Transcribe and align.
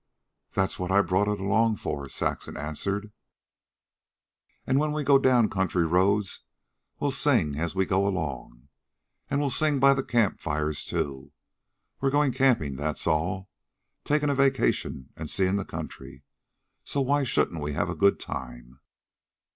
"That's 0.55 0.79
what 0.79 0.89
I 0.89 1.03
brought 1.03 1.27
it 1.27 1.39
along 1.39 1.75
for," 1.75 2.09
Saxon 2.09 2.57
answered. 2.57 3.11
"And 4.65 4.79
when 4.79 4.93
we 4.93 5.03
go 5.03 5.19
down 5.19 5.47
country 5.47 5.85
roads 5.85 6.39
we'll 6.99 7.11
sing 7.11 7.55
as 7.55 7.75
we 7.75 7.85
go 7.85 8.07
along, 8.07 8.67
and 9.29 9.39
we'll 9.39 9.51
sing 9.51 9.77
by 9.79 9.93
the 9.93 10.01
campfires, 10.01 10.85
too. 10.85 11.33
We're 11.99 12.09
going 12.09 12.31
camping, 12.31 12.77
that's 12.77 13.05
all. 13.05 13.51
Taking 14.03 14.31
a 14.31 14.33
vacation 14.33 15.09
and 15.15 15.29
seeing 15.29 15.57
the 15.57 15.65
country. 15.65 16.23
So 16.83 17.01
why 17.01 17.23
shouldn't 17.23 17.61
we 17.61 17.73
have 17.73 17.91
a 17.91 17.95
good 17.95 18.19
time? 18.19 18.79